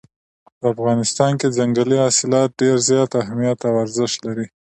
[0.59, 4.45] په افغانستان کې ځنګلي حاصلات ډېر زیات اهمیت او ارزښت لري.